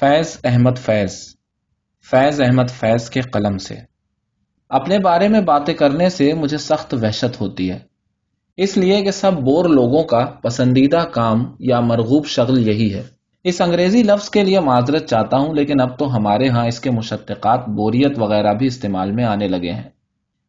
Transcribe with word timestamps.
فیض 0.00 0.38
احمد 0.44 0.78
فیض 0.78 1.14
فیض 2.10 2.40
احمد 2.40 2.70
فیض 2.70 3.10
کے 3.10 3.20
قلم 3.20 3.58
سے۔ 3.58 3.76
اپنے 4.68 4.98
بارے 4.98 5.28
میں 5.28 5.40
باتیں 5.40 5.74
کرنے 5.74 6.08
سے 6.08 6.34
مجھے 6.34 6.58
سخت 6.58 6.94
وحشت 6.94 7.40
ہوتی 7.40 7.70
ہے۔ 7.70 7.78
اس 8.56 8.76
لیے 8.76 9.02
کہ 9.02 9.10
سب 9.10 9.32
بور 9.32 9.64
لوگوں 9.64 10.04
کا 10.04 10.24
پسندیدہ 10.42 10.96
کام 10.96 11.44
یا 11.58 11.80
مرغوب 11.80 12.26
شغل 12.26 12.68
یہی 12.68 12.94
ہے۔ 12.94 13.02
اس 13.44 13.60
انگریزی 13.60 14.02
لفظ 14.02 14.30
کے 14.30 14.44
لیے 14.44 14.60
معذرت 14.60 15.06
چاہتا 15.06 15.36
ہوں، 15.36 15.54
لیکن 15.54 15.80
اب 15.80 15.98
تو 15.98 16.16
ہمارے 16.16 16.48
ہاں 16.48 16.66
اس 16.66 16.80
کے 16.80 16.90
مشتقات 16.90 17.68
بوریت 17.68 18.18
وغیرہ 18.18 18.54
بھی 18.54 18.66
استعمال 18.66 19.12
میں 19.12 19.24
آنے 19.24 19.48
لگے 19.48 19.72
ہیں۔ 19.72 19.88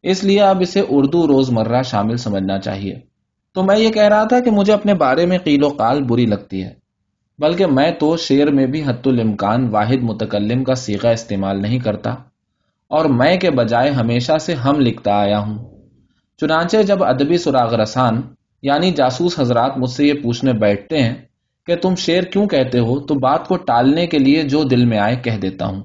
اس 0.02 0.24
لیے 0.24 0.40
اب 0.40 0.60
اسے 0.60 0.82
اردو 0.88 1.26
روز 1.26 1.50
مرہ 1.50 1.82
شامل 1.82 2.16
سمجھنا 2.16 2.58
چاہیے۔ 2.58 2.94
تو 3.54 3.62
میں 3.62 3.78
یہ 3.78 3.90
کہہ 3.90 4.08
رہا 4.08 4.24
تھا 4.24 4.40
کہ 4.40 4.50
مجھے 4.50 4.72
اپنے 4.72 4.94
بارے 4.94 5.26
میں 5.26 5.38
قیل 5.38 5.64
و 5.64 5.68
قال 5.68 6.02
بری 6.02 6.26
لگتی 6.26 6.64
ہے۔ 6.64 6.79
بلکہ 7.40 7.66
میں 7.66 7.90
تو 7.90 8.16
شعر 8.16 8.46
میں 8.46 8.66
بھی 8.66 8.82
حت 8.82 9.08
الامکان 9.08 9.68
واحد 9.70 10.02
متکلم 10.02 10.64
کا 10.64 10.74
سیغہ 10.74 11.08
استعمال 11.08 11.62
نہیں 11.62 11.78
کرتا 11.78 12.10
اور 12.88 13.04
میں 13.04 13.36
کے 13.36 13.50
بجائے 13.50 13.90
ہمیشہ 13.90 14.38
سے 14.38 14.54
ہم 14.54 14.80
لکھتا 14.80 15.12
آیا 15.14 15.38
ہوں۔ 15.38 15.64
چنانچہ 16.40 16.76
جب 16.86 17.04
ادبی 17.04 17.38
سراغ 17.38 17.74
رسان 17.74 18.20
یعنی 18.62 18.90
جاسوس 18.90 19.40
حضرات 19.40 19.78
مجھ 19.78 19.90
سے 19.90 20.06
یہ 20.06 20.12
پوچھنے 20.22 20.52
بیٹھتے 20.52 21.02
ہیں 21.02 21.14
کہ 21.66 21.76
تم 21.76 21.94
شعر 21.94 22.22
کیوں 22.22 22.46
کہتے 22.46 22.78
ہو، 22.78 23.00
تو 23.00 23.14
بات 23.14 23.48
کو 23.48 23.56
ٹالنے 23.56 24.06
کے 24.06 24.18
لیے 24.18 24.42
جو 24.42 24.64
دل 24.64 24.84
میں 24.84 24.98
آئے 24.98 25.16
کہہ 25.16 25.38
دیتا 25.42 25.66
ہوں۔ 25.66 25.82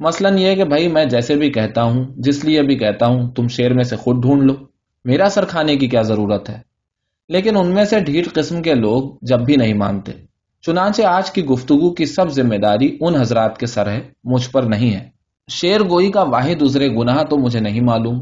مثلا 0.00 0.28
یہ 0.28 0.54
کہ 0.54 0.64
بھائی 0.64 0.88
میں 0.88 1.04
جیسے 1.04 1.34
بھی 1.34 1.50
کہتا 1.50 1.82
ہوں، 1.82 2.04
جس 2.16 2.44
لیے 2.44 2.62
بھی 2.62 2.78
کہتا 2.78 3.06
ہوں، 3.06 3.30
تم 3.30 3.48
شعر 3.48 3.70
میں 3.70 3.84
سے 3.84 3.96
خود 3.96 4.22
ڈھونڈ 4.22 4.42
لو۔ 4.42 4.54
میرا 5.04 5.28
سر 5.28 5.44
کھانے 5.44 5.76
کی 5.76 5.88
کیا 5.88 6.02
ضرورت 6.02 6.50
ہے؟ 6.50 6.58
لیکن 7.28 7.56
ان 7.56 7.74
میں 7.74 7.84
سے 7.84 8.00
ڈھیٹ 8.00 8.32
قسم 8.32 8.62
کے 8.62 8.74
لوگ 8.74 9.10
جب 9.22 9.40
بھی 9.40 9.56
نہیں 9.56 9.74
مانتے۔ 9.74 10.12
چنانچہ 10.62 11.02
آج 11.02 11.30
کی 11.30 11.44
گفتگو 11.44 11.94
کی 11.94 12.04
سب 12.04 12.28
ذمہ 12.28 12.56
داری 12.56 12.96
ان 13.00 13.14
حضرات 13.14 13.58
کے 13.58 13.66
سر 13.66 13.90
ہے، 13.90 14.00
مجھ 14.24 14.50
پر 14.50 14.62
نہیں 14.62 14.94
ہے۔ 14.94 15.08
شیر 15.50 15.80
گوئی 15.80 16.10
کا 16.10 16.22
واحد 16.22 16.62
ازرے 16.62 16.88
گناہ 16.88 17.22
تو 17.22 17.38
مجھے 17.38 17.60
نہیں 17.60 17.80
معلوم۔ 17.80 18.20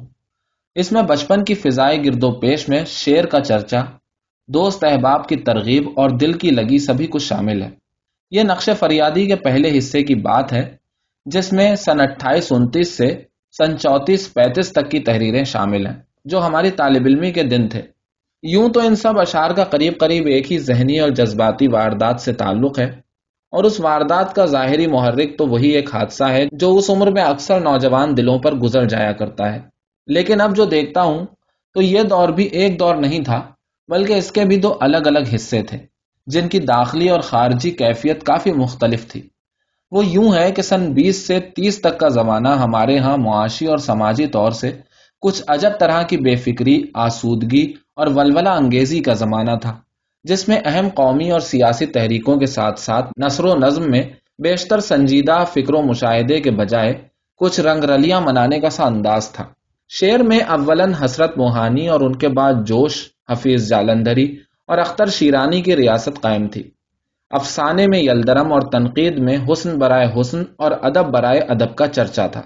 اس 0.75 0.93
میں 0.93 1.03
بچپن 1.03 1.45
کی 1.45 1.55
فضائے 1.55 1.99
گرد 2.05 2.25
و 2.25 2.33
پیش 2.33 2.69
میں 2.69 2.85
شیر 2.87 3.27
کا 3.27 3.41
چرچا، 3.41 3.81
دوست 4.49 4.85
احباب 4.85 5.29
کی 5.29 5.37
ترغیب 5.37 5.89
اور 5.97 6.11
دل 6.11 6.33
کی 6.33 6.51
لگی 6.51 6.79
سبھی 6.79 7.07
کچھ 7.07 7.23
شامل 7.23 7.63
ہے۔ 7.63 7.71
یہ 8.31 8.43
نقش 8.43 8.71
فریادی 8.79 9.27
کے 9.27 9.37
پہلے 9.37 9.79
حصے 9.79 10.03
کی 10.03 10.15
بات 10.15 10.53
ہے، 10.53 10.77
جس 11.27 11.53
میں 11.53 11.75
سن 11.75 12.01
اٹھائیس 12.01 12.53
انتیس 12.53 12.97
سے 12.97 13.23
سن 13.53 13.79
چوتیس 13.79 14.35
پینتیس 14.35 14.73
تک 14.73 14.91
کی 14.91 14.99
تحریریں 14.99 15.45
شامل 15.45 15.87
ہیں، 15.87 15.95
جو 16.25 16.47
ہماری 16.47 16.71
طالب 16.71 17.03
علمی 17.07 17.33
کے 17.33 17.43
دن 17.43 17.69
تھے۔ 17.69 17.94
یوں 18.45 18.69
تو 18.69 18.81
ان 18.81 18.97
سب 18.97 19.19
اشار 19.21 19.51
کا 19.51 19.65
قریب 19.65 19.99
قریب 20.01 20.27
ایک 20.27 20.51
ہی 20.53 20.59
ذہنی 20.59 20.99
اور 21.01 21.11
جذباتی 21.11 21.69
واردات 21.69 22.21
سے 22.21 22.33
تعلق 22.33 22.79
ہے، 22.79 22.85
اور 23.53 23.65
اس 23.65 23.79
واردات 23.81 24.35
کا 24.35 24.45
ظاہری 24.47 24.87
محرک 24.87 25.37
تو 25.39 25.47
وہی 25.47 25.71
ایک 25.71 25.95
حادثہ 25.95 26.25
ہے 26.25 26.45
جو 26.53 26.75
اس 26.77 26.91
عمر 26.91 27.11
میں 27.11 27.23
اکثر 27.23 27.61
نوجوان 27.61 28.17
دلوں 28.17 28.39
پر 28.39 28.55
گزر 28.55 28.85
جایا 28.89 29.13
کرتا 29.13 29.53
ہے۔ 29.55 29.61
لیکن 30.09 30.41
اب 30.41 30.57
جو 30.57 30.65
دیکھتا 30.67 31.03
ہوں 31.03 31.25
تو 31.77 31.83
یہ 31.83 32.03
دور 32.03 32.29
بھی 32.29 32.45
ایک 32.55 32.79
دور 32.81 32.97
نہیں 32.97 33.25
تھا، 33.25 33.41
بلکہ 33.89 34.13
اس 34.13 34.31
کے 34.33 34.45
بھی 34.45 34.57
دو 34.57 34.75
الگ 34.81 35.07
الگ 35.07 35.35
حصے 35.35 35.63
تھے، 35.63 35.79
جن 36.27 36.49
کی 36.49 36.59
داخلی 36.67 37.09
اور 37.09 37.21
خارجی 37.23 37.71
کیفیت 37.73 38.25
کافی 38.25 38.53
مختلف 38.55 39.07
تھی۔ 39.09 39.23
وہ 39.93 40.05
یوں 40.07 40.33
ہے 40.35 40.51
کہ 40.53 40.63
سن 40.63 40.93
بیس 40.93 41.27
سے 41.27 41.41
تیس 41.57 41.81
تک 41.81 41.99
کا 41.99 42.09
زمانہ 42.13 42.49
ہمارے 42.59 42.99
ہاں 42.99 43.17
معاشی 43.19 43.67
اور 43.67 43.79
سماجی 43.81 44.27
طور 44.27 44.51
سے 44.53 44.71
کچھ 45.21 45.43
عجب 45.49 45.71
طرح 45.81 46.03
کی 46.03 46.17
بے 46.17 46.37
فکری، 46.37 46.83
آسودگی 46.95 47.73
اور 47.97 48.07
ولولہ 48.07 48.49
انگیزی 48.49 49.01
کا 49.01 49.13
زمانہ 49.13 49.57
تھا، 49.63 49.79
جس 50.25 50.49
میں 50.49 50.61
اہم 50.65 50.89
قومی 50.89 51.31
اور 51.31 51.41
سیاسی 51.41 51.87
تحریکوں 51.87 52.37
کے 52.37 52.47
ساتھ 52.47 52.81
ساتھ 52.81 53.13
نثر 53.25 53.45
و 53.45 53.55
نظم 53.55 53.91
میں 53.91 54.03
بیشتر 54.39 54.81
سنجیدہ 54.81 55.45
فکر 55.49 55.75
و 55.75 55.83
مشاہدے 55.83 56.41
کے 56.41 56.51
بجائے 56.51 56.95
کچھ 57.37 57.61
رنگ 57.61 57.85
رلیاں 57.85 58.21
منانے 58.21 58.61
کا 58.61 58.71
سا 58.71 58.85
انداز 58.85 59.31
تھا۔ 59.33 59.45
شعر 59.89 60.19
میں 60.19 60.39
اولن 60.39 60.95
حسرت 60.95 61.39
موہانی 61.39 61.89
اور 61.89 62.01
ان 62.01 62.17
کے 62.17 62.29
بعد 62.29 62.53
جوش، 62.67 63.09
حفیظ 63.31 63.69
جالندری 63.69 64.37
اور 64.67 64.79
اختر 64.79 65.07
شیرانی 65.07 65.63
کی 65.63 65.77
ریاست 65.77 66.21
قائم 66.21 66.47
تھی۔ 66.49 66.63
افسانے 67.31 67.87
میں 67.87 67.99
یلدرم 67.99 68.53
اور 68.53 68.61
تنقید 68.61 69.19
میں 69.19 69.39
حسن 69.53 69.79
برائے 69.79 70.21
حسن 70.21 70.43
اور 70.59 70.73
ادب 70.83 71.11
برائے 71.11 71.39
ادب 71.39 71.77
کا 71.77 71.87
چرچا 71.87 72.27
تھا۔ 72.27 72.43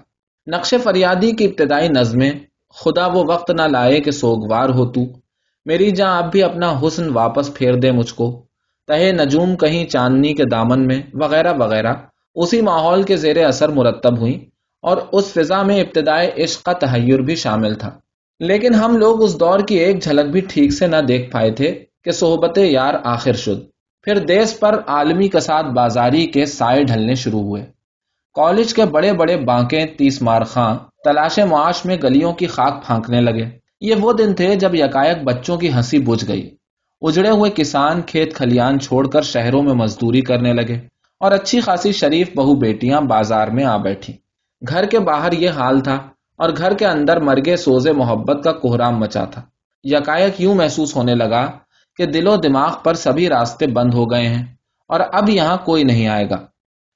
نقش 0.47 0.75
فریادی 0.82 1.32
کی 1.32 1.44
ابتدائی 1.44 1.88
نظمیں 1.88 2.31
خدا 2.75 3.06
وہ 3.06 3.25
وقت 3.29 3.51
نہ 3.51 3.62
لائے 3.62 4.01
کہ 4.01 4.11
سوگوار 4.11 4.69
ہو 4.69 4.93
تو۔ 4.93 5.01
میری 5.65 5.91
جاں 5.91 6.19
اب 6.19 6.33
بھی 6.33 6.43
اپنا 6.43 6.81
حسن 6.83 7.11
واپس 7.12 7.55
پھیر 7.55 7.75
دے 7.75 7.91
مجھ 7.91 8.15
کو۔ 8.15 8.43
تہے 8.87 9.12
نجوم 9.12 9.56
کہیں 9.56 9.84
چاندنی 9.84 10.34
کے 10.34 10.45
دامن 10.45 10.87
میں، 10.87 11.03
وغیرہ 11.15 11.53
وغیرہ۔ 11.53 11.95
اسی 12.34 12.61
ماحول 12.61 13.03
کے 13.03 13.17
زیر 13.17 13.47
اثر 13.47 13.69
مرتب 13.69 14.19
ہوئی 14.21 14.49
اور 14.83 14.97
اس 15.12 15.25
فضا 15.25 15.62
میں 15.62 15.81
ابتدائے 15.81 16.45
عشق 16.45 16.62
کا 16.62 16.73
تحیر 16.73 17.19
بھی 17.19 17.37
شامل 17.37 17.75
تھا۔ 17.75 17.91
لیکن 18.41 18.75
ہم 18.75 18.97
لوگ 18.97 19.23
اس 19.23 19.41
دور 19.41 19.59
کی 19.59 19.75
ایک 19.75 20.03
جھلک 20.03 20.31
بھی 20.31 20.41
ٹھیک 20.41 20.73
سے 20.73 20.87
نہ 20.87 20.97
دیکھ 20.97 21.31
پائے 21.31 21.50
تھے 21.50 21.85
کہ 22.05 22.11
صحبت 22.11 22.59
یار 22.59 22.95
آخر 23.05 23.33
شد۔ 23.33 23.71
پھر 24.03 24.19
دیس 24.19 24.61
پر 24.61 24.81
عالمی 24.87 25.29
کسات 25.29 25.65
بازاری 25.65 26.27
کے 26.27 26.47
سائے 26.47 26.85
ڈھلنے 26.85 27.15
شروع 27.15 27.41
ہوئے۔ 27.41 27.67
کالج 28.35 28.75
کے 28.75 28.85
بڑے 28.85 29.12
بڑے 29.12 29.37
بانکیں، 29.37 29.87
تیس 29.87 30.23
مار 30.23 30.43
خاں 30.43 30.75
تلاش 31.08 31.38
معاش 31.38 31.84
میں 31.84 31.96
گلیوں 32.02 32.32
کی 32.32 32.46
خاک 32.46 32.86
پھانکنے 32.86 33.20
لگے۔ 33.20 33.44
یہ 33.80 33.94
وہ 34.00 34.12
دن 34.12 34.34
تھے 34.34 34.54
جب 34.54 34.74
یکایک 34.74 35.24
بچوں 35.24 35.56
کی 35.56 35.72
ہنسی 35.72 35.98
بجھ 35.98 36.24
گئی۔ 36.28 36.50
اجڑے 37.00 37.30
ہوئے 37.30 37.50
کسان 37.50 38.02
کھیت 38.02 38.34
کھلیان 38.34 38.80
چھوڑ 38.80 39.08
کر 39.08 39.22
شہروں 39.22 39.62
میں 39.62 39.74
مزدوری 39.74 40.20
کرنے 40.20 40.52
لگے 40.52 40.74
اور 41.20 41.32
اچھی 41.32 41.60
خاصی 41.60 41.92
شریف 41.92 42.28
بہو 42.36 42.54
بیٹیاں 42.54 43.00
بازار 43.00 43.48
میں 43.48 43.64
آ 43.64 43.76
بیٹھی 43.76 44.12
گھر 44.69 44.84
کے 44.84 44.98
باہر 44.98 45.32
یہ 45.32 45.50
حال 45.50 45.80
تھا 45.80 45.94
اور 46.38 46.50
گھر 46.56 46.74
کے 46.74 46.86
اندر 46.86 47.20
مرگے 47.20 47.56
سوزے 47.56 47.92
محبت 47.92 48.44
کا 48.44 48.52
کوہرام 48.52 48.98
مچا 48.98 49.25
تھا۔ 49.25 49.42
یکایک 49.84 50.40
یوں 50.40 50.54
محسوس 50.54 50.96
ہونے 50.96 51.14
لگا 51.14 51.50
کہ 51.96 52.06
دل 52.06 52.26
و 52.26 52.36
دماغ 52.36 52.75
پر 52.82 52.94
سبھی 52.94 53.28
راستے 53.28 53.66
بند 53.66 53.94
ہو 53.94 54.04
گئے 54.04 54.26
ہیں 54.26 54.44
اور 54.88 55.00
اب 55.12 55.28
یہاں 55.28 55.56
کوئی 55.56 55.84
نہیں 55.84 56.08
آئے 56.08 56.30
گا۔ 56.30 56.36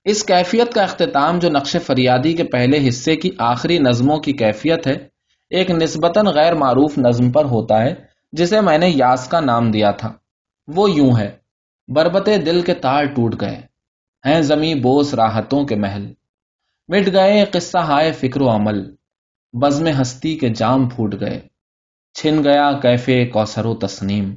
اس 0.04 0.24
کیفیت 0.24 0.74
کا 0.74 0.82
اختتام 0.82 1.38
جو 1.38 1.48
نقش 1.50 1.76
فریادی 1.86 2.32
کے 2.32 2.44
پہلے 2.44 2.88
حصے 2.88 3.16
کی 3.16 3.30
آخری 3.38 3.78
نظموں 3.78 4.18
کی 4.18 4.32
کیفیت 4.32 4.86
ہے، 4.86 4.92
ایک 5.50 5.70
نسبتاً 5.70 6.26
غیر 6.26 6.54
معروف 6.54 6.98
نظم 6.98 7.32
پر 7.32 7.44
ہوتا 7.44 7.82
ہے، 7.82 7.94
جسے 8.32 8.60
میں 8.60 8.78
نے 8.78 8.88
یاس 8.88 9.28
کا 9.28 9.40
نام 9.40 9.70
دیا 9.70 9.90
تھا۔ 9.90 10.12
وہ 10.66 10.90
یوں 10.90 11.16
ہے 11.18 11.30
بربتے 11.88 12.38
دل 12.38 12.60
کے 12.60 12.74
تار 12.74 13.04
ٹوٹ 13.04 13.40
گئے، 13.40 13.60
ہیں 14.26 14.42
زمیں 14.42 14.74
بوس 14.74 15.14
راحتوں 15.14 15.64
کے 15.64 15.76
محل۔ 15.76 16.12
مٹ 16.88 17.12
گئے 17.12 17.44
قصہ 17.44 17.78
ہائے 17.78 18.12
فکر 18.12 18.40
و 18.40 18.50
عمل، 18.50 18.94
بزم 19.52 20.00
ہستی 20.00 20.38
کے 20.38 20.48
جام 20.48 20.88
پھوٹ 20.88 21.14
گئے۔ 21.20 21.40
چھن 22.14 22.44
گیا 22.44 22.72
کیفے 22.82 23.26
کوسر 23.26 23.64
و 23.64 23.74
تسنیم۔ 23.74 24.34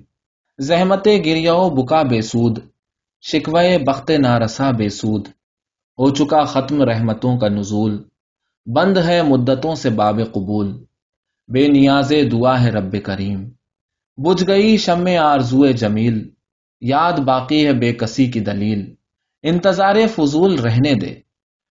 زحمت 0.60 1.08
گریا 1.26 1.54
بکا 1.54 2.02
بے 2.02 2.22
سود، 2.22 2.60
شکوے 3.22 3.78
بخت 3.78 4.12
نارسا 4.12 4.72
بے 4.72 4.90
سود۔ 4.90 5.28
ہو 6.00 6.10
چکا 6.10 6.44
ختم 6.44 6.82
رحمتوں 6.82 7.38
کا 7.40 7.48
نزول۔ 7.48 8.04
بند 8.66 8.98
ہے 8.98 9.22
مدتوں 9.22 9.76
سے 9.76 9.90
باب 9.90 10.20
قبول۔ 10.32 10.84
بے 11.48 11.68
نیاز 11.68 12.14
دعا 12.32 12.64
ہے 12.64 12.70
رب 12.70 12.96
کریم۔ 13.04 13.50
بجھ 14.18 14.44
گئی 14.48 14.78
شم 14.78 15.08
آرزو 15.22 15.72
جمیل۔ 15.72 16.30
یاد 16.82 17.14
باقی 17.20 17.68
ہے 17.68 17.74
بے 17.74 17.94
کسی 17.94 18.26
کی 18.32 18.40
دلیل۔ 18.40 18.96
انتظار 19.44 19.96
فضول 20.16 20.60
رہنے 20.60 20.94
دے۔ 20.94 21.14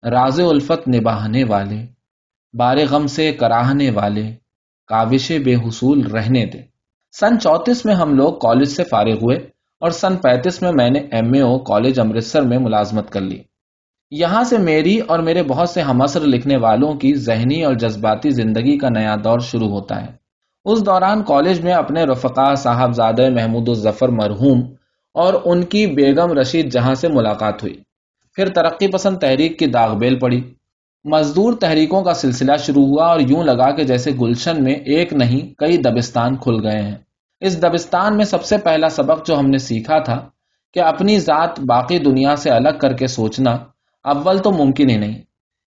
راز 0.10 0.40
الفت 0.40 0.88
نباہنے 0.88 1.44
والے۔ 1.44 1.86
بار 2.54 2.78
غم 2.90 3.08
سے 3.08 3.32
کراہنے 3.32 3.90
والے۔ 3.90 4.36
کاوش 4.88 5.32
بے 5.46 5.56
حصول 5.56 6.02
رہنے 6.12 6.46
دے۔ 6.46 6.62
سن 7.20 7.40
چونتیس 7.40 7.86
میں 7.86 7.96
ہم 7.96 8.14
لوگ 8.14 8.34
کالج 8.34 8.68
سے 8.68 8.84
فارغ 8.84 9.18
ہوئے 9.24 9.38
اور 9.80 9.90
سن 9.90 10.16
پینتیس 10.16 10.62
میں 10.62 10.72
میں 10.72 10.90
نے 10.90 11.00
M 11.00 11.34
A 11.34 11.42
O 11.42 11.60
college 11.60 12.00
Amritsar 12.00 12.42
میں 12.42 12.58
ملازمت 12.58 13.10
کر 13.10 13.22
لی۔ 13.22 13.40
یہاں 14.12 14.44
سے 14.44 14.58
میری 14.58 15.00
اور 15.00 15.20
میرے 15.20 15.44
بہت 15.44 15.70
سے 15.70 15.82
ہم 15.82 16.02
اثر 16.02 16.22
لکھنے 16.22 16.58
والوں 16.58 16.94
کی 16.94 17.16
ذہنی 17.16 17.64
اور 17.64 17.74
جذباتی 17.74 18.30
زندگی 18.30 18.78
کا 18.78 18.90
نیا 18.90 19.16
دور 19.24 19.40
شروع 19.40 19.70
ہوتا 19.70 20.02
ہے۔ 20.02 20.08
اس 20.66 20.86
دوران 20.86 21.24
کالج 21.24 21.62
میں 21.62 21.74
اپنے 21.74 22.04
رفقا 22.04 22.56
صاحبزادہ 22.56 23.30
محمود 23.30 23.70
الظفر 23.70 24.10
مرحوم 24.10 24.62
اور 25.14 25.34
ان 25.46 25.64
کی 25.64 25.88
بیگم 25.88 26.40
رشید 26.40 26.72
جہاں 26.72 26.96
سے 26.96 27.08
ملاقات 27.08 27.64
ہوئی۔ 27.64 27.74
پھر 28.34 28.50
ترقی 28.50 28.88
پسند 28.88 29.18
تحریک 29.18 29.60
کی 29.60 29.66
داغ 29.66 29.98
بیل 29.98 30.20
پڑی۔ 30.20 30.42
مزدور 31.06 31.54
تحریکوں 31.54 32.04
کا 32.04 32.14
سلسلہ 32.14 32.58
شروع 32.60 32.86
ہوا 32.86 33.06
اور 33.06 33.20
یوں 33.20 33.44
لگا 33.44 33.72
کہ 33.72 33.84
جیسے 33.84 34.12
گلشن 34.22 34.64
میں 34.64 34.74
ایک 34.74 35.14
نہیں، 35.14 35.54
کئی 35.58 35.78
دبستان 35.78 36.36
کھل 36.36 36.68
گئے 36.68 36.82
ہیں۔ 36.82 36.96
اس 37.40 37.62
دبستان 37.62 38.18
میں 38.18 38.26
سب 38.26 38.44
سے 38.44 38.58
پہلا 38.58 38.90
سبق 38.90 39.28
جو 39.28 39.40
ہم 39.40 39.48
نے 39.48 39.58
سیکھا 39.58 40.00
تھا 40.00 40.30
کہ 40.74 40.80
اپنی 40.80 41.20
ذات 41.20 41.60
باقی 41.60 42.00
دنیا 42.00 42.36
سے 42.36 42.50
الگ 42.50 42.78
کر 42.82 42.94
کے 42.94 43.08
سوچنا 43.08 43.58
اول 44.04 44.38
تو 44.38 44.52
ممکن 44.52 44.90
ہی 44.90 44.98
نہیں۔ 44.98 45.22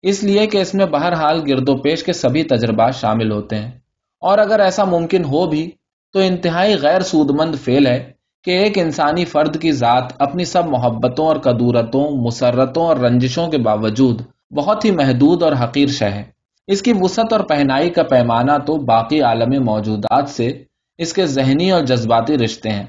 اس 0.01 0.23
لیے 0.23 0.47
کہ 0.47 0.57
اس 0.57 0.73
میں 0.73 0.85
بہرحال 0.85 1.41
گرد 1.47 1.69
و 1.69 1.77
پیش 1.77 2.03
کے 2.03 2.13
سبھی 2.13 2.43
تجربات 2.43 2.95
شامل 2.95 3.31
ہوتے 3.31 3.55
ہیں۔ 3.55 3.71
اور 4.19 4.37
اگر 4.37 4.59
ایسا 4.59 4.83
ممکن 4.83 5.23
ہو 5.25 5.47
بھی، 5.47 5.71
تو 6.13 6.19
انتہائی 6.19 6.75
غیر 6.81 7.01
سود 7.01 7.31
مند 7.31 7.55
فیل 7.55 7.87
ہے 7.87 8.11
کہ 8.43 8.51
ایک 8.51 8.77
انسانی 8.77 9.25
فرد 9.25 9.61
کی 9.61 9.71
ذات 9.71 10.03
اپنی 10.19 10.45
سب 10.45 10.65
محبتوں 10.65 11.25
اور 11.27 11.35
قدورتوں، 11.35 12.11
مسرتوں 12.11 12.85
اور 12.85 12.97
رنجشوں 12.97 13.47
کے 13.47 13.57
باوجود 13.57 14.21
بہت 14.51 14.85
ہی 14.85 14.91
محدود 14.91 15.43
اور 15.43 15.51
حقیر 15.63 15.87
شہ 15.87 16.05
ہے۔ 16.05 16.23
اس 16.67 16.81
کی 16.81 16.93
وسعت 16.99 17.33
اور 17.33 17.39
پہنائی 17.39 17.89
کا 17.89 18.03
پیمانہ 18.03 18.51
تو 18.67 18.77
باقی 18.77 19.21
عالم 19.21 19.65
موجودات 19.65 20.29
سے 20.29 20.63
اس 20.97 21.13
کے 21.13 21.25
ذہنی 21.25 21.71
اور 21.71 21.81
جذباتی 21.81 22.37
رشتے 22.37 22.69
ہیں۔ 22.69 22.85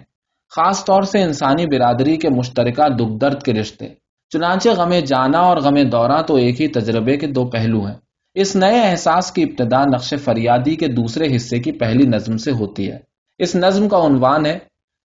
خاص 0.56 0.84
طور 0.84 1.02
سے 1.02 1.22
انسانی 1.22 1.66
برادری 1.66 2.16
کے 2.16 2.28
مشترکہ 2.28 2.88
دکھ 2.88 3.18
درد 3.20 3.42
کے 3.42 3.52
رشتے۔ 3.52 3.88
چنانچہ 4.30 4.68
غم 4.68 4.92
جانا 4.94 5.38
اور 5.38 5.56
غم 5.56 5.74
دورہ 5.74 6.22
تو 6.22 6.34
ایک 6.34 6.60
ہی 6.60 6.68
تجربے 6.68 7.16
کے 7.16 7.26
دو 7.26 7.44
پہلو 7.44 7.86
ہیں۔ 7.86 7.94
اس 8.34 8.56
نئے 8.56 8.90
احساس 8.90 9.32
کی 9.32 9.42
ابتدا 9.42 9.84
نقش 9.84 10.14
فریادی 10.24 10.76
کے 10.76 10.86
دوسرے 10.86 11.36
حصے 11.36 11.58
کی 11.58 11.72
پہلی 11.72 12.04
نظم 12.04 12.36
سے 12.36 12.50
ہوتی 12.50 12.90
ہے۔ 12.90 12.98
اس 13.38 13.56
نظم 13.56 13.88
کا 13.88 14.06
عنوان 14.06 14.46
ہے، 14.46 14.58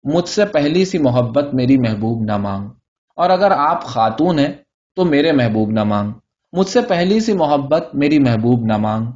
مجھ 0.05 0.29
سے 0.29 0.47
پہلی 0.47 0.85
سی 0.85 0.99
محبت 0.99 1.55
میری 1.55 1.77
محبوب 1.77 2.23
نہ 2.25 2.37
مانگ۔ 2.37 2.69
اور 3.17 3.31
اگر 3.31 3.51
آپ 3.51 3.85
خاتون 3.85 4.39
ہیں 4.39 4.53
تو 4.97 5.05
میرے 5.05 5.33
محبوب 5.33 5.71
نہ 5.71 5.85
مانگ۔ 5.85 6.13
مجھ 6.53 6.69
سے 6.69 6.81
پہلی 6.81 7.21
سی 7.21 7.33
محبت 7.33 7.89
میری 7.95 8.19
محبوب 8.19 8.65
نہ 8.65 8.77
مانگ۔ 8.77 9.07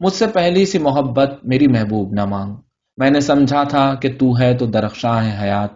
مجھ 0.00 0.12
سے 0.12 0.26
پہلی 0.26 0.66
سی 0.66 0.78
محبت 0.78 1.30
میری 1.44 1.66
محبوب 1.66 2.12
نہ 2.12 2.24
مانگ۔ 2.24 2.56
میں 2.96 3.10
نے 3.10 3.20
سمجھا 3.20 3.62
تھا 3.62 3.94
کہ 3.94 4.12
تو 4.18 4.40
ہے 4.40 4.54
تو 4.54 4.66
درخشاں 4.66 5.24
ہے 5.24 5.38
حیات۔ 5.42 5.70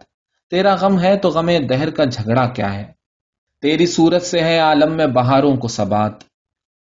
تیرا 0.50 0.74
غم 0.74 1.00
ہے 1.00 1.18
تو 1.18 1.28
غم 1.28 1.50
دہر 1.70 1.90
کا 1.90 2.04
جھگڑا 2.04 2.46
کیا 2.46 2.74
ہے؟ 2.74 3.01
تیری 3.62 3.86
صورت 3.86 4.22
سے 4.22 4.40
ہے 4.40 4.58
عالم 4.58 4.96
میں 4.96 5.06
بہاروں 5.06 5.56
کو 5.56 5.68
سبات۔ 5.68 6.12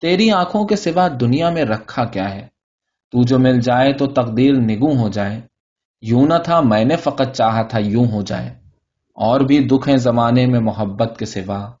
تیری 0.01 0.31
آنکھوں 0.31 0.65
کے 0.65 0.75
سوا 0.75 1.07
دنیا 1.19 1.49
میں 1.49 1.63
رکھا 1.63 2.05
کیا 2.05 2.35
ہے۔ 2.35 2.47
تو 3.11 3.23
جو 3.23 3.39
مل 3.39 3.59
جائے 3.59 3.93
تو 3.93 4.07
تقدیر 4.07 4.53
نگوں 4.53 4.97
ہو 4.97 5.09
جائے۔ 5.09 5.41
یوں 6.01 6.27
نہ 6.27 6.33
تھا 6.43 6.61
میں 6.61 6.85
نے 6.85 6.95
فقط 6.95 7.31
چاہا 7.33 7.61
تھا 7.61 7.79
یوں 7.79 8.05
ہو 8.05 8.21
جائے۔ 8.21 8.49
اور 9.15 9.39
بھی 9.39 9.59
دکھ 9.59 9.89
ہیں 9.89 9.97
زمانے 9.97 10.45
میں 10.45 10.59
محبت 10.59 11.19
کے 11.19 11.25
سوا۔ 11.25 11.71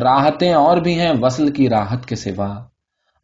راحتیں 0.00 0.54
اور 0.54 0.76
بھی 0.76 1.00
ہیں 1.00 1.12
وصل 1.22 1.52
کی 1.52 1.68
راحت 1.68 2.06
کے 2.06 2.16
سوا۔ 2.16 2.64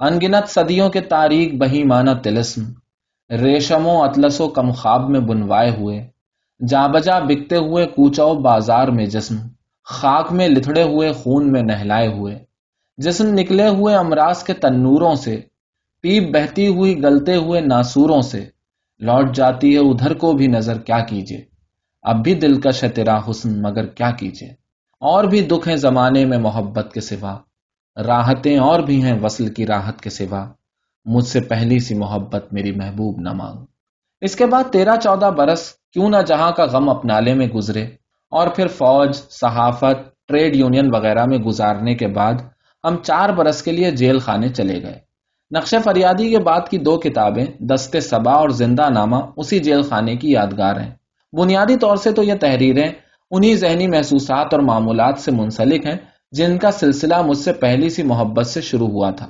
انگنت 0.01 0.49
صدیوں 0.49 0.89
کے 0.89 1.01
تاریخ 1.01 1.55
بہی 1.55 1.85
مانا 1.85 2.13
تلسم۔ 2.13 2.63
ریشموں 3.31 4.01
اطلسوں 4.01 4.49
کم 4.49 4.71
خواب 4.71 5.11
میں 5.11 5.21
بنوائے 5.21 5.71
ہوئے۔ 5.71 6.09
جا 6.69 6.87
بجا 6.87 7.19
بکتے 7.19 7.57
ہوئے 7.57 7.87
کوچاؤ 7.87 8.35
بازار 8.35 8.89
میں 8.89 9.07
جسم۔ 9.07 9.37
خاک 9.85 10.32
میں 10.32 10.49
لتھڑے 10.49 10.82
ہوئے 10.82 11.12
خون 11.12 11.53
میں 11.53 11.62
نہلائے 11.62 12.06
ہوئے، 12.06 12.44
جسم 12.99 13.25
نکلے 13.29 13.69
ہوئے 13.69 13.94
امراض 13.94 14.43
کے 14.43 14.53
تنوروں 14.53 15.15
سے، 15.15 15.41
پیپ 16.00 16.35
بہتی 16.35 16.67
ہوئی 16.67 17.03
گلتے 17.03 17.37
ہوئے 17.37 17.61
ناسوروں 17.61 18.23
سے، 18.23 18.47
لوٹ 18.99 19.35
جاتی 19.35 19.75
ہے 19.75 19.79
ادھر 19.79 20.15
کو 20.15 20.32
بھی 20.32 20.47
نظر 20.47 20.79
کیا 20.79 20.99
کیجیے 20.99 21.44
اب 22.03 22.25
بھی 22.25 22.35
دلکش 22.35 22.85
ہے 22.85 22.88
تیرا 22.88 23.21
حسن، 23.31 23.62
مگر 23.62 23.87
کیا 23.87 24.11
کیجیے 24.11 24.49
اور 25.00 25.25
بھی 25.25 25.41
دکھ 25.41 25.69
ہیں 25.69 25.77
زمانے 25.77 26.25
میں 26.25 26.38
محبت 26.38 26.93
کے 26.94 27.00
سوا۔ 27.00 27.38
راحتیں 27.97 28.59
اور 28.59 28.81
بھی 28.81 29.05
ہیں 29.05 29.21
وصل 29.23 29.47
کی 29.47 29.67
راحت 29.67 30.00
کے 30.00 30.11
سوا۔ 30.11 30.53
مجھ 31.05 31.26
سے 31.26 31.41
پہلی 31.41 31.79
سی 31.79 31.94
محبت 31.94 32.53
میری 32.53 32.73
محبوب 32.73 33.21
نہ 33.21 33.33
مانگ۔ 33.33 33.65
اس 34.21 34.37
کے 34.37 34.47
بعد 34.47 34.65
تیرہ 34.73 34.97
چودہ 34.97 35.26
برس 35.26 35.73
کیوں 35.93 36.09
نہ 36.09 36.17
جہاں 36.26 36.53
کا 36.53 36.65
غم 36.65 36.88
اپنالے 36.88 37.35
میں 37.35 37.47
گزرے۔ 37.47 37.87
اور 38.31 38.49
پھر 38.49 38.67
فوج، 38.67 39.17
صحافت، 39.17 40.27
ٹریڈ 40.29 40.56
یونین 40.56 40.94
وغیرہ 40.94 41.25
میں 41.25 41.38
گزارنے 41.38 41.94
کے 41.94 42.09
بعد 42.09 42.35
ہم 42.85 42.97
چار 43.03 43.29
برس 43.29 43.62
کے 43.62 43.73
لیے 43.73 43.91
جیل 43.91 44.19
خانے 44.19 44.49
چلے 44.49 44.82
گئے۔ 44.82 44.99
نقش 45.56 45.75
فریادی 45.85 46.31
کے 46.31 46.38
بعد 46.38 46.69
کی 46.69 46.79
دو 46.79 46.99
کتابیں، 46.99 47.47
دستے 47.61 48.00
سبا 48.00 48.32
اور 48.32 48.49
زندہ 48.49 48.91
نامہ، 48.91 49.17
اسی 49.37 49.59
جیل 49.59 49.82
خانے 49.82 50.17
کی 50.17 50.32
یادگار 50.32 50.81
ہیں۔ 50.81 50.91
بنیادی 51.32 51.77
طور 51.77 51.97
سے 51.97 52.12
تو 52.12 52.23
یہ 52.23 52.35
تحریریں 52.41 52.88
انہی 53.31 53.56
ذہنی 53.56 53.88
محسوسات 53.88 54.55
اور 54.55 54.62
معمولات 54.62 55.19
سے 55.19 55.31
منسلک 55.31 55.87
ہیں 55.87 55.97
جن 56.33 56.59
کا 56.59 56.71
سلسلہ 56.71 57.23
مجھ 57.23 57.38
سے 57.38 57.53
پہلی 57.53 57.88
سی 57.88 58.03
محبت 58.03 58.47
سے 58.47 58.61
شروع 58.61 58.88
ہوا 58.88 59.11
تھا۔ 59.11 59.26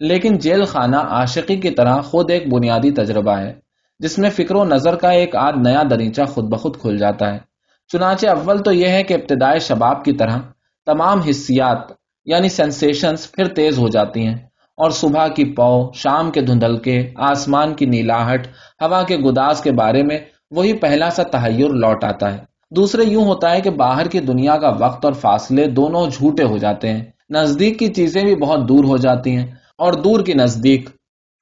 لیکن 0.00 0.38
جیل 0.38 0.64
خانہ 0.64 0.96
عاشقی 0.96 1.56
کی 1.56 1.70
طرح 1.70 2.00
خود 2.00 2.30
ایک 2.30 2.52
بنیادی 2.52 2.90
تجربہ 2.90 3.38
ہے، 3.38 3.54
جس 3.98 4.18
میں 4.18 4.30
فکر 4.30 4.54
و 4.54 4.64
نظر 4.64 4.96
کا 4.96 5.08
ایک 5.08 5.36
آدھ 5.36 5.58
نیا 5.58 5.82
دریچہ 5.90 6.22
خود 6.22 6.44
بخود 6.44 6.76
کھل 6.76 6.96
جاتا 6.96 7.34
ہے۔ 7.34 7.47
چنانچہ 7.88 8.26
اول 8.26 8.58
تو 8.58 8.72
یہ 8.72 8.88
ہے 8.88 9.02
کہ 9.02 9.14
ابتدائے 9.14 9.58
شباب 9.58 10.04
کی 10.04 10.12
طرح 10.12 10.38
تمام 10.86 11.20
حصیات 11.20 11.78
یعنی 12.24 12.48
سینسیشنز 12.48 13.32
پھر 13.32 13.46
تیز 13.46 13.78
ہو 13.78 13.88
جاتی 13.88 14.26
ہیں 14.26 14.34
اور 14.76 14.90
صبح 14.90 15.28
کی 15.28 15.44
پو 15.44 15.90
شام 15.94 16.30
کے 16.30 16.40
دھندل 16.40 16.76
کے، 16.76 17.12
آسمان 17.16 17.74
کی 17.74 17.86
نیلاہٹ، 17.86 18.46
ہوا 18.80 19.02
کے 19.02 19.16
گداس 19.16 19.60
کے 19.60 19.72
بارے 19.72 20.02
میں 20.02 20.18
وہی 20.50 20.72
پہلا 20.72 21.10
سا 21.10 21.22
تحیر 21.22 21.68
لوٹ 21.68 22.04
آتا 22.04 22.32
ہے۔ 22.32 22.38
دوسرے 22.70 23.04
یوں 23.04 23.24
ہوتا 23.24 23.50
ہے 23.50 23.60
کہ 23.60 23.70
باہر 23.70 24.08
کی 24.08 24.20
دنیا 24.20 24.56
کا 24.56 24.72
وقت 24.78 25.04
اور 25.04 25.12
فاصلے 25.12 25.66
دونوں 25.66 26.06
جھوٹے 26.10 26.42
ہو 26.42 26.58
جاتے 26.58 26.88
ہیں۔ 26.88 27.04
نزدیک 27.30 27.78
کی 27.78 27.88
چیزیں 27.88 28.22
بھی 28.24 28.36
بہت 28.36 28.68
دور 28.68 28.84
ہو 28.84 28.96
جاتی 28.96 29.36
ہیں 29.36 29.46
اور 29.78 29.92
دور 29.92 30.20
کی 30.20 30.32
نزدیک۔ 30.32 30.88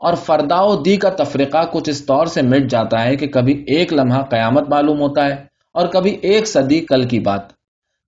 اور 0.00 0.14
فردا 0.14 0.60
و 0.60 0.82
دی 0.82 0.96
کا 0.96 1.10
تفریقہ 1.10 1.64
کچھ 1.72 1.90
اس 1.90 2.06
طور 2.06 2.26
سے 2.26 2.42
مٹ 2.42 2.70
جاتا 2.70 3.04
ہے 3.04 3.16
کہ 3.16 3.26
کبھی 3.26 3.64
ایک 3.66 3.92
لمحہ 3.92 4.22
قیامت 4.22 4.68
معلوم 4.68 5.00
ہوتا 5.00 5.26
ہے۔ 5.26 5.45
اور 5.76 5.86
کبھی 5.86 6.16
ایک 6.22 6.46
صدی 6.48 6.80
کل 6.80 7.08
کی 7.08 7.20
بات۔ 7.20 7.40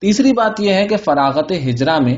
تیسری 0.01 0.33
بات 0.33 0.59
یہ 0.59 0.73
ہے 0.73 0.87
کہ 0.87 0.97
فراغت 0.97 1.51
ہجرا 1.51 1.99
میں 1.99 2.15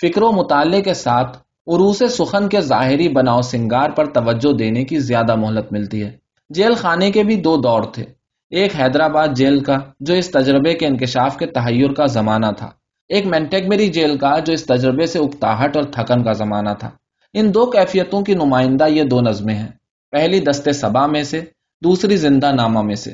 فکر 0.00 0.22
و 0.22 0.32
مطالعے 0.32 0.82
کے 0.82 0.94
ساتھ 0.94 1.36
عروس 1.66 2.02
سخن 2.10 2.48
کے 2.48 2.60
ظاہری 2.60 3.08
بناؤ 3.08 3.40
سنگار 3.40 3.90
پر 3.90 4.06
توجہ 4.06 4.52
دینے 4.52 4.84
کی 4.84 4.98
زیادہ 4.98 5.34
مہلت 5.34 5.72
ملتی 5.72 6.02
ہے۔ 6.02 6.10
جیل 6.50 6.74
خانے 6.74 7.10
کے 7.10 7.22
بھی 7.22 7.36
دو 7.36 7.56
دور 7.56 7.82
تھے۔ 7.82 8.04
ایک 8.50 8.72
حیدرآباد 8.80 9.28
جیل 9.36 9.64
کا، 9.64 9.78
جو 10.00 10.14
اس 10.14 10.30
تجربے 10.30 10.74
کے 10.74 10.86
انکشاف 10.86 11.36
کے 11.36 11.46
تحیر 11.46 11.92
کا 11.92 12.06
زمانہ 12.06 12.46
تھا۔ 12.58 12.70
ایک 13.08 13.26
مینٹیکمری 13.26 13.88
جیل 13.88 14.18
کا، 14.18 14.38
جو 14.38 14.52
اس 14.52 14.66
تجربے 14.66 15.06
سے 15.06 15.18
اکتاہٹ 15.18 15.76
اور 15.76 15.84
تھکن 15.84 16.24
کا 16.24 16.32
زمانہ 16.32 16.70
تھا۔ 16.78 16.90
ان 17.32 17.54
دو 17.54 17.66
کیفیتوں 17.66 18.22
کی 18.22 18.34
نمائندہ 18.34 18.86
یہ 18.88 19.02
دو 19.02 19.20
نظمیں 19.20 19.54
ہیں۔ 19.54 19.68
پہلی 20.10 20.40
دستے 20.40 20.72
سبا 20.72 21.06
میں 21.06 21.22
سے، 21.22 21.40
دوسری 21.84 22.16
زندہ 22.16 22.52
نامہ 22.52 22.82
میں 22.82 22.94
سے۔ 22.94 23.10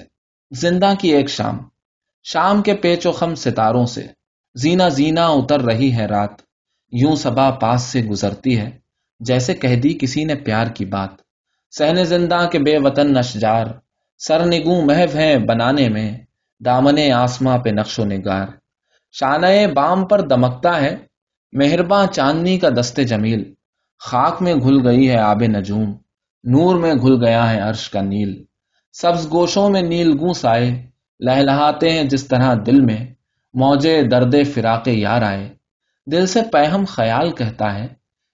زندہ 0.51 0.93
کی 1.01 1.09
ایک 1.09 1.31
شام۔ 1.31 1.59
شام 2.23 2.63
کے 2.63 2.75
پیچ 2.75 3.07
و 3.07 3.13
خم 3.13 3.35
ستاروں 3.35 3.87
سے 3.87 4.07
زینا 4.55 4.89
زینا 4.89 5.27
اتر 5.27 5.61
رہی 5.61 5.95
ہے 5.95 6.07
رات۔ 6.07 6.31
یوں 6.93 7.17
سبا 7.17 7.51
پاس 7.51 7.83
سے 7.83 8.03
گزرتی 8.03 8.59
ہے، 8.59 8.79
جیسے 9.21 9.55
کہہ 9.55 9.77
دی 9.77 9.99
کسی 10.01 10.25
نے 10.25 10.35
پیار 10.35 10.67
کی 10.67 10.85
بات۔ 10.85 11.11
سہن 11.71 12.05
زندہ 12.05 12.49
کے 12.53 12.59
بے 12.59 12.79
وطن 12.79 13.13
نشجار، 13.13 13.67
سر 14.19 14.47
نگوں 14.47 14.83
محو 14.83 15.19
ہیں 15.19 15.37
بنانے 15.37 15.89
میں، 15.89 16.19
دامن 16.65 17.13
آسماں 17.13 17.59
پہ 17.59 17.71
نقش 17.71 17.99
و 17.99 18.05
نگار۔ 18.05 18.47
شانہ 19.13 19.47
بام 19.75 20.07
پر 20.07 20.21
دمکتا 20.21 20.81
ہے، 20.81 20.97
مہرباں 21.53 22.07
چاندنی 22.07 22.59
کا 22.59 22.69
دست 22.81 23.01
جمیل۔ 23.09 23.55
خاک 23.99 24.43
میں 24.43 24.55
گھل 24.55 24.89
گئی 24.89 25.11
ہے 25.11 25.17
آب 25.17 25.43
نجوم، 25.43 25.91
نور 26.45 26.77
میں 26.77 26.95
گھل 26.95 27.25
گیا 27.25 27.53
ہے 27.53 27.61
عرش 27.61 27.91
کا 27.91 28.01
نیل۔ 28.01 28.45
سبز 28.93 29.31
گوشوں 29.31 29.71
میں 29.71 29.83
نیل 29.83 30.13
گوں 30.21 30.33
سائے 30.33 30.90
لہلہاتے 31.21 31.91
ہیں 31.91 32.05
جس 32.05 32.29
طرح 32.29 32.55
دل 32.67 32.81
میں 32.81 33.15
موجے 33.55 34.03
درد 34.03 34.35
فراق 34.55 34.89
یار 34.89 35.23
آئے۔ 35.23 35.55
دل 36.07 36.27
سے 36.27 36.41
پہم 36.53 36.85
خیال 36.89 37.31
کہتا 37.31 37.75
ہے، 37.75 37.87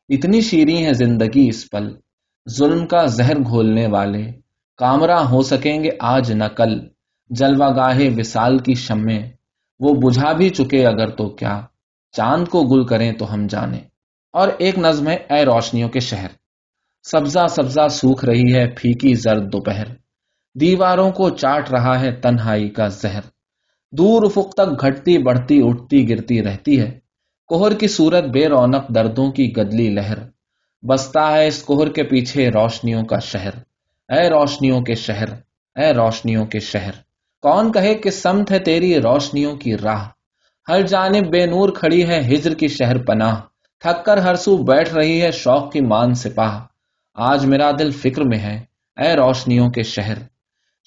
اتنی 0.09 0.41
شیریں 0.41 0.85
ہے 0.85 0.93
زندگی 0.93 1.49
اس 1.49 1.71
پل۔ 1.71 1.95
ظلم 2.51 2.87
کا 2.87 3.07
زہر 3.07 3.37
گھولنے 3.37 3.87
والے 3.87 4.33
کامرا 4.77 5.31
ہو 5.31 5.43
سکیں 5.43 5.85
گے 5.85 5.89
آج 6.01 6.33
نہ 6.33 6.45
کل۔ 6.45 6.81
جلوہ 7.31 7.77
گاہے 7.77 8.09
وسال 8.17 8.59
کی 8.59 8.75
شمیں، 8.75 9.31
وہ 9.81 9.95
بجھا 9.95 10.33
بھی 10.33 10.49
چکے 10.49 10.87
اگر 10.87 11.09
تو 11.09 11.29
کیا۔ 11.29 11.63
چاند 12.13 12.49
کو 12.49 12.63
گل 12.63 12.87
کریں 12.87 13.13
تو 13.13 13.35
ہم 13.35 13.47
جانے 13.47 13.79
اور 14.33 14.49
ایک 14.59 14.79
نظم 14.79 15.09
ہے، 15.09 15.15
اے 15.15 15.45
روشنیوں 15.45 15.89
کے 15.89 16.01
شہر۔ 16.01 16.29
سبزہ 17.03 17.47
سبزہ 17.51 17.89
سوکھ 17.91 18.25
رہی 18.25 18.55
ہے، 18.55 18.69
پھیکی 18.69 19.15
زرد 19.15 19.53
دوپہر۔ 19.53 20.06
دیواروں 20.61 21.11
کو 21.11 21.31
چاٹ 21.31 21.71
رہا 21.71 22.01
ہے 22.01 22.13
تنہائی 22.13 22.69
کا 22.69 22.89
زہر۔ 22.89 23.21
دور 23.93 24.23
افق 24.23 24.55
تک 24.55 24.81
گھٹتی 24.81 25.19
بڑھتی 25.19 25.61
اٹھتی 25.65 26.11
گرتی 26.11 26.43
رہتی 26.43 26.81
ہے۔ 26.81 26.99
کوہر 27.47 27.75
کی 27.75 27.89
صورت 27.89 28.25
بے 28.25 28.49
رونق 28.49 28.89
دردوں 28.95 29.33
کی 29.33 29.57
گدلی 29.57 29.91
لہر۔ 29.91 30.19
بستا 30.83 31.33
ہے 31.33 31.47
اس 31.47 31.63
کوہر 31.63 31.89
کے 31.89 32.03
پیچھے 32.03 32.49
روشنیوں 32.49 33.05
کا 33.05 33.19
شہر۔ 33.19 33.51
اے 34.09 34.29
روشنیوں 34.29 34.81
کے 34.81 34.95
شہر، 34.95 35.29
اے 35.75 35.93
روشنیوں 35.93 36.47
کے 36.47 36.61
شہر۔ 36.61 36.91
کون 37.43 37.73
کہے 37.73 37.95
کہ 37.95 38.11
سمت 38.11 38.51
ہے 38.51 38.59
تیری 38.59 39.01
روشنیوں 39.01 39.57
کی 39.57 39.77
راہ۔ 39.79 40.09
ہر 40.69 40.83
جانب 40.83 41.27
بے 41.27 41.47
نور 41.47 41.69
کھڑی 41.69 42.09
ہے 42.09 42.21
ہجر 42.21 42.55
کی 42.55 42.69
شہر 42.69 42.99
پناہ۔ 42.99 43.41
تھک 43.81 44.05
کر 44.05 44.17
ہر 44.17 44.35
سو 44.35 44.57
بیٹھ 44.57 44.95
رہی 44.95 45.23
ہے 45.23 45.31
شوق 45.31 45.73
کی 45.73 45.81
مان 45.81 46.15
سپاہ۔ 46.15 46.61
آج 47.15 47.47
میرا 47.47 47.71
دل 47.79 47.91
فکر 47.91 48.23
میں 48.23 48.39
ہے، 48.39 48.65
اے 48.97 49.15
روشنیوں 49.15 49.71
کے 49.71 49.83
شہر۔ 49.83 50.36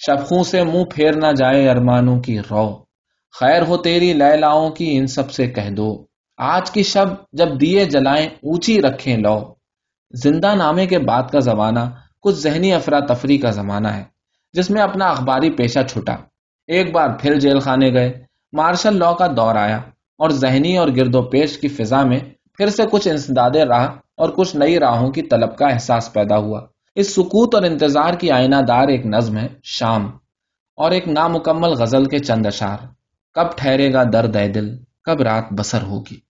شبخوں 0.06 0.44
سے 0.44 0.63
منہ 0.63 0.84
پھیر 0.84 1.15
نہ 1.15 1.32
جائے 1.38 1.70
ارمانوں 1.70 2.20
کی 2.20 2.39
رو۔ 2.39 2.84
خیر 3.39 3.62
ہو 3.68 3.77
تیری 3.77 4.13
لیلاؤں 4.13 4.70
کی 4.70 4.98
ان 4.98 5.08
سب 5.08 5.32
سے 5.32 5.48
کہہ 5.48 5.70
دو۔ 5.70 6.06
آج 6.38 6.72
کی 6.72 6.84
شب 6.84 7.08
جب 7.32 7.62
دیے 7.62 7.86
جلائیں 7.86 8.25
اونچی 8.25 8.82
رکھیں 8.82 9.18
لو۔ 9.18 9.53
زندہ 10.24 10.56
نامے 10.56 10.86
کے 10.86 11.00
بعد 11.00 11.24
کا 11.32 11.39
زمانہ، 11.39 11.79
کچھ 12.22 12.36
ذہنی 12.36 12.74
افراتفری 12.74 13.38
کا 13.38 13.51
زمانہ 13.51 13.88
ہے، 13.88 14.03
جس 14.53 14.70
میں 14.70 14.82
اپنا 14.82 15.06
اخباری 15.06 15.51
پیشہ 15.51 15.79
چھٹا۔ 15.89 16.15
ایک 16.68 16.96
بار 16.96 17.10
پھر 17.20 17.39
جیل 17.39 17.60
خانے 17.60 17.94
گئے، 17.94 18.13
مارشل 18.53 18.98
لا 19.00 19.13
کا 19.13 19.27
دور 19.27 19.56
آیا 19.56 19.77
اور 20.18 20.29
ذہنی 20.29 20.77
اور 20.77 20.88
گرد 20.96 21.15
و 21.15 21.22
پیش 21.22 21.58
کی 21.58 21.68
فضا 21.68 22.03
میں 22.03 22.20
پھر 22.53 22.68
سے 22.68 22.84
کچھ 22.91 23.08
انسداد 23.08 23.56
راہ 23.56 23.88
اور 24.18 24.29
کچھ 24.29 24.56
نئی 24.56 24.79
راہوں 24.79 25.12
کی 25.12 25.22
طلب 25.22 25.58
کا 25.58 25.68
احساس 25.68 26.13
پیدا 26.13 26.38
ہوا۔ 26.38 26.62
اس 27.00 27.13
سکوت 27.15 27.56
اور 27.56 27.63
انتظار 27.63 28.13
کی 28.13 28.32
آئینہ 28.32 28.56
دار 28.68 28.88
ایک 28.88 29.06
نظم 29.06 29.38
ہے، 29.38 29.48
شام، 29.63 30.10
اور 30.77 30.91
ایک 30.91 31.08
نامکمل 31.08 31.74
غزل 31.74 32.06
کے 32.06 32.20
چند 32.20 32.46
اشار 32.46 32.77
کب 33.36 33.56
ٹھہرے 33.58 33.94
گا 33.94 34.03
درد 34.13 34.36
اے 34.36 34.48
دل 34.48 34.68
کب 35.03 35.22
رات 35.22 35.44
بسر 35.51 35.82
ہوگی۔ 35.82 36.28